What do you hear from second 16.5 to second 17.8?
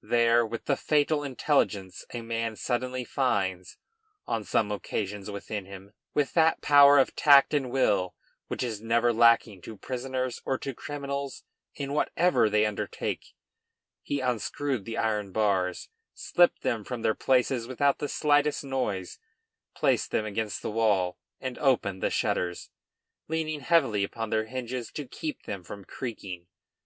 them from their places